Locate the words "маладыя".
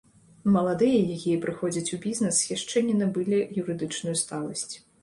0.53-1.01